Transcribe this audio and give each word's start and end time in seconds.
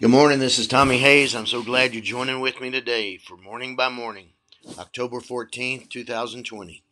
Good 0.00 0.08
morning. 0.08 0.38
This 0.38 0.58
is 0.58 0.66
Tommy 0.66 0.96
Hayes. 0.96 1.34
I'm 1.34 1.44
so 1.44 1.62
glad 1.62 1.92
you're 1.92 2.02
joining 2.02 2.40
with 2.40 2.58
me 2.58 2.70
today 2.70 3.18
for 3.18 3.36
Morning 3.36 3.76
by 3.76 3.90
Morning, 3.90 4.30
October 4.78 5.20
14th, 5.20 5.90
2020. 5.90 6.82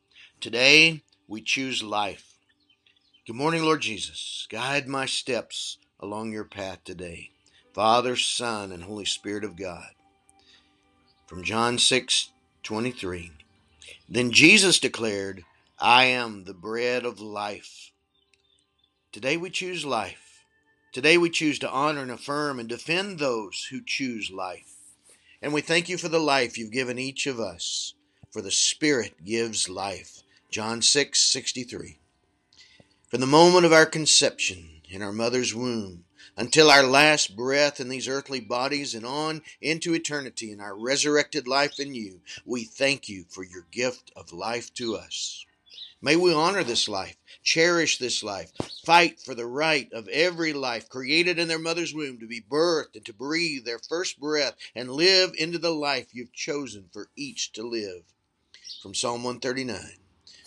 Today, 0.43 1.01
we 1.27 1.41
choose 1.41 1.83
life. 1.83 2.35
Good 3.27 3.35
morning, 3.35 3.63
Lord 3.63 3.81
Jesus. 3.81 4.47
Guide 4.51 4.89
my 4.89 5.07
steps 5.07 5.79
along 5.99 6.33
your 6.33 6.45
path 6.45 6.85
today. 6.85 7.31
Father, 7.73 8.15
Son, 8.15 8.71
and 8.73 8.83
Holy 8.83 9.07
Spirit 9.07 9.43
of 9.43 9.57
God. 9.57 9.89
From 11.27 11.43
John 11.43 11.79
6 11.79 12.29
23. 12.63 13.33
Then 14.07 14.33
Jesus 14.33 14.79
declared, 14.79 15.45
I 15.79 16.05
am 16.05 16.45
the 16.45 16.53
bread 16.53 17.07
of 17.07 17.23
life. 17.23 17.91
Today 19.13 19.39
we 19.39 19.49
choose 19.49 19.87
life. 19.87 20.28
Today 20.91 21.19
we 21.19 21.29
choose 21.29 21.59
to 21.59 21.71
honor 21.71 22.01
and 22.01 22.11
affirm 22.11 22.59
and 22.59 22.69
defend 22.69 23.19
those 23.19 23.69
who 23.71 23.83
choose 23.85 24.31
life. 24.31 24.75
And 25.43 25.53
we 25.53 25.61
thank 25.61 25.89
you 25.89 25.99
for 25.99 26.09
the 26.09 26.19
life 26.19 26.57
you've 26.57 26.73
given 26.73 26.99
each 26.99 27.27
of 27.27 27.39
us, 27.39 27.93
for 28.31 28.41
the 28.41 28.51
Spirit 28.51 29.25
gives 29.25 29.69
life. 29.69 30.23
John 30.51 30.81
6 30.81 31.21
63. 31.21 31.99
From 33.09 33.21
the 33.21 33.27
moment 33.27 33.67
of 33.67 33.73
our 33.73 33.85
conception 33.85 34.81
in 34.89 35.03
our 35.03 35.13
mother's 35.13 35.55
womb 35.55 36.05
until 36.39 36.71
our 36.71 36.85
last 36.85 37.37
breath 37.37 37.81
in 37.81 37.91
these 37.91 38.09
earthly 38.09 38.41
bodies 38.41 38.95
and 38.95 39.05
on 39.05 39.43
into 39.61 39.95
eternity 39.95 40.51
in 40.51 40.61
our 40.61 40.75
resurrected 40.75 41.47
life 41.47 41.79
in 41.79 41.95
you, 41.95 42.23
we 42.47 42.65
thank 42.65 43.11
you 43.11 43.27
for 43.29 43.45
your 43.45 43.67
gift 43.71 44.11
of 44.17 44.33
life 44.33 44.73
to 44.75 44.97
us. 44.97 45.45
May 46.01 46.17
we 46.17 46.33
honor 46.33 46.65
this 46.65 46.89
life, 46.89 47.17
cherish 47.49 47.97
this 47.97 48.23
life, 48.23 48.53
fight 48.85 49.19
for 49.19 49.35
the 49.35 49.47
right 49.47 49.91
of 49.95 50.07
every 50.09 50.53
life 50.53 50.87
created 50.91 51.39
in 51.39 51.49
their 51.49 51.59
mother's 51.59 51.95
womb 51.95 52.19
to 52.21 52.27
be 52.27 52.43
birthed 52.43 52.95
and 52.95 53.07
to 53.07 53.13
breathe 53.15 53.65
their 53.65 53.79
first 53.79 54.21
breath 54.21 54.55
and 54.75 54.93
live 54.93 55.33
into 55.39 55.57
the 55.57 55.73
life 55.73 56.09
you've 56.13 56.33
chosen 56.35 56.91
for 56.93 57.09
each 57.17 57.53
to 57.53 57.63
live. 57.63 58.03
From 58.83 58.95
Psalm 58.95 59.25
139 59.25 59.97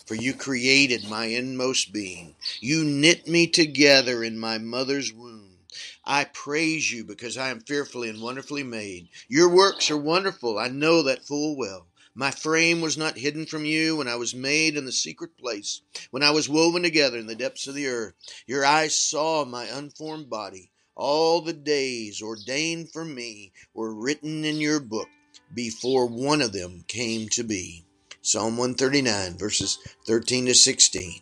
For 0.06 0.14
you 0.14 0.32
created 0.32 1.08
my 1.08 1.24
inmost 1.24 1.92
being, 1.92 2.36
you 2.60 2.84
knit 2.84 3.26
me 3.26 3.48
together 3.48 4.22
in 4.22 4.38
my 4.38 4.58
mother's 4.58 5.12
womb. 5.12 5.58
I 6.04 6.24
praise 6.24 6.92
you 6.92 7.02
because 7.02 7.36
I 7.36 7.48
am 7.48 7.62
fearfully 7.62 8.10
and 8.10 8.22
wonderfully 8.22 8.62
made. 8.62 9.08
Your 9.26 9.48
works 9.48 9.90
are 9.90 9.98
wonderful, 9.98 10.56
I 10.56 10.68
know 10.68 11.02
that 11.02 11.26
full 11.26 11.56
well. 11.56 11.88
My 12.14 12.30
frame 12.30 12.82
was 12.82 12.98
not 12.98 13.16
hidden 13.16 13.46
from 13.46 13.64
you 13.64 13.96
when 13.96 14.06
I 14.06 14.16
was 14.16 14.34
made 14.34 14.76
in 14.76 14.84
the 14.84 14.92
secret 14.92 15.38
place, 15.38 15.80
when 16.10 16.22
I 16.22 16.30
was 16.30 16.48
woven 16.48 16.82
together 16.82 17.18
in 17.18 17.26
the 17.26 17.34
depths 17.34 17.66
of 17.66 17.74
the 17.74 17.86
earth. 17.86 18.14
Your 18.46 18.66
eyes 18.66 18.94
saw 18.94 19.46
my 19.46 19.64
unformed 19.64 20.28
body. 20.28 20.72
All 20.94 21.40
the 21.40 21.54
days 21.54 22.20
ordained 22.20 22.92
for 22.92 23.04
me 23.04 23.52
were 23.72 23.94
written 23.94 24.44
in 24.44 24.60
your 24.60 24.78
book 24.78 25.08
before 25.54 26.06
one 26.06 26.42
of 26.42 26.52
them 26.52 26.84
came 26.86 27.30
to 27.30 27.42
be. 27.42 27.86
Psalm 28.20 28.58
139, 28.58 29.38
verses 29.38 29.78
13 30.06 30.46
to 30.46 30.54
16. 30.54 31.20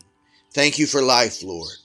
Thank 0.52 0.78
you 0.78 0.88
for 0.88 1.00
life, 1.00 1.44
Lord. 1.44 1.76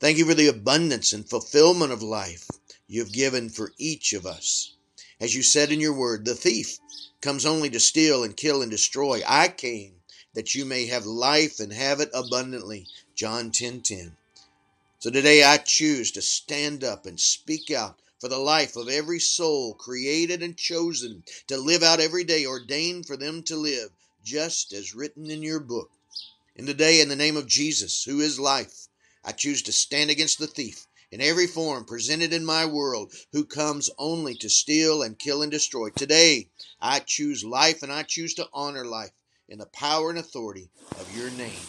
Thank 0.00 0.16
you 0.16 0.24
for 0.24 0.34
the 0.34 0.48
abundance 0.48 1.12
and 1.12 1.28
fulfillment 1.28 1.92
of 1.92 2.02
life 2.02 2.48
you 2.86 3.00
have 3.00 3.12
given 3.12 3.50
for 3.50 3.74
each 3.76 4.14
of 4.14 4.24
us. 4.24 4.77
As 5.20 5.34
you 5.34 5.42
said 5.42 5.72
in 5.72 5.80
your 5.80 5.92
word, 5.92 6.24
the 6.24 6.34
thief 6.34 6.78
comes 7.20 7.44
only 7.44 7.68
to 7.70 7.80
steal 7.80 8.22
and 8.22 8.36
kill 8.36 8.62
and 8.62 8.70
destroy. 8.70 9.20
I 9.26 9.48
came 9.48 9.94
that 10.34 10.54
you 10.54 10.64
may 10.64 10.86
have 10.86 11.06
life 11.06 11.58
and 11.58 11.72
have 11.72 12.00
it 12.00 12.10
abundantly. 12.14 12.86
John 13.14 13.50
10:10. 13.50 13.52
10, 13.52 13.80
10. 13.82 14.16
So 15.00 15.10
today 15.10 15.44
I 15.44 15.58
choose 15.58 16.10
to 16.12 16.22
stand 16.22 16.82
up 16.82 17.06
and 17.06 17.20
speak 17.20 17.70
out 17.70 18.00
for 18.20 18.28
the 18.28 18.38
life 18.38 18.74
of 18.74 18.88
every 18.88 19.20
soul 19.20 19.74
created 19.74 20.42
and 20.42 20.56
chosen 20.56 21.22
to 21.46 21.56
live 21.56 21.84
out 21.84 22.00
every 22.00 22.24
day 22.24 22.44
ordained 22.44 23.06
for 23.06 23.16
them 23.16 23.44
to 23.44 23.56
live, 23.56 23.90
just 24.24 24.72
as 24.72 24.96
written 24.96 25.30
in 25.30 25.42
your 25.42 25.60
book. 25.60 25.92
And 26.56 26.66
today, 26.66 27.00
in 27.00 27.08
the 27.08 27.14
name 27.14 27.36
of 27.36 27.46
Jesus, 27.46 28.02
who 28.02 28.18
is 28.18 28.40
life, 28.40 28.88
I 29.24 29.30
choose 29.30 29.62
to 29.62 29.72
stand 29.72 30.10
against 30.10 30.40
the 30.40 30.48
thief 30.48 30.87
in 31.10 31.20
every 31.20 31.46
form 31.46 31.84
presented 31.84 32.32
in 32.32 32.44
my 32.44 32.66
world 32.66 33.12
who 33.32 33.44
comes 33.44 33.90
only 33.98 34.34
to 34.34 34.48
steal 34.48 35.02
and 35.02 35.18
kill 35.18 35.42
and 35.42 35.50
destroy. 35.50 35.90
Today, 35.90 36.48
I 36.80 37.00
choose 37.00 37.44
life 37.44 37.82
and 37.82 37.92
I 37.92 38.02
choose 38.02 38.34
to 38.34 38.48
honor 38.52 38.84
life 38.84 39.12
in 39.48 39.58
the 39.58 39.66
power 39.66 40.10
and 40.10 40.18
authority 40.18 40.68
of 40.92 41.16
your 41.16 41.30
name. 41.30 41.60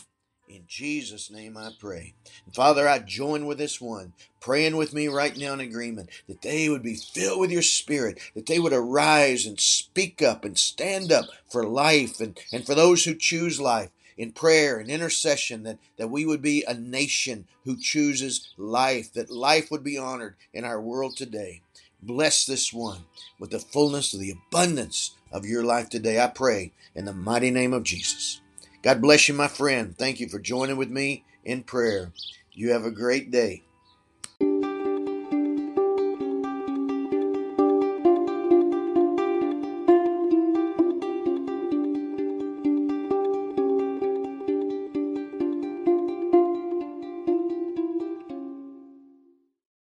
In 0.50 0.63
Jesus' 0.67 1.29
name 1.29 1.55
I 1.57 1.69
pray. 1.79 2.16
And 2.45 2.55
Father, 2.55 2.89
I 2.89 2.97
join 2.97 3.45
with 3.45 3.59
this 3.59 3.79
one, 3.79 4.13
praying 4.39 4.77
with 4.77 4.95
me 4.95 5.07
right 5.07 5.38
now 5.38 5.53
in 5.53 5.59
agreement 5.59 6.09
that 6.27 6.41
they 6.41 6.69
would 6.69 6.81
be 6.81 6.95
filled 6.95 7.39
with 7.39 7.51
your 7.51 7.61
spirit, 7.61 8.19
that 8.33 8.47
they 8.47 8.57
would 8.57 8.73
arise 8.73 9.45
and 9.45 9.59
speak 9.59 10.23
up 10.23 10.44
and 10.44 10.57
stand 10.57 11.11
up 11.11 11.25
for 11.51 11.67
life 11.67 12.19
and, 12.19 12.39
and 12.51 12.66
for 12.66 12.73
those 12.73 13.03
who 13.03 13.13
choose 13.13 13.61
life 13.61 13.91
in 14.19 14.34
prayer 14.34 14.78
and 14.78 14.91
intercession 14.91 15.63
that, 15.63 15.80
that 15.97 16.12
we 16.12 16.25
would 16.25 16.41
be 16.41 16.63
a 16.68 16.74
nation 16.74 17.47
who 17.63 17.78
chooses 17.78 18.53
life, 18.57 19.13
that 19.13 19.31
life 19.31 19.72
would 19.72 19.84
be 19.84 19.97
honored 19.97 20.35
in 20.53 20.66
our 20.66 20.80
world 20.80 21.16
today. 21.16 21.62
Bless 22.03 22.46
this 22.46 22.74
one 22.74 23.06
with 23.40 23.52
the 23.52 23.59
fullness 23.59 24.13
of 24.13 24.19
the 24.19 24.31
abundance 24.31 25.16
of 25.31 25.46
your 25.46 25.63
life 25.63 25.90
today. 25.90 26.22
I 26.22 26.28
pray 26.28 26.74
in 26.94 27.06
the 27.06 27.13
mighty 27.13 27.50
name 27.50 27.72
of 27.72 27.84
Jesus. 27.84 28.41
God 28.81 29.02
bless 29.02 29.30
you, 29.30 29.34
my 29.34 29.47
friend. 29.47 29.97
Thank 29.97 30.19
you 30.19 30.28
for 30.28 30.40
joining 30.40 30.75
with 30.75 30.90
me 30.90 31.24
in 31.46 31.63
prayer. 31.63 32.12
You 32.53 32.72
have 32.74 32.84
a 32.84 32.91
great 32.91 33.31
day. 33.31 33.63